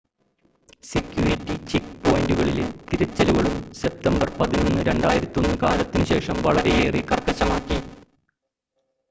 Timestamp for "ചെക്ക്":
1.65-1.93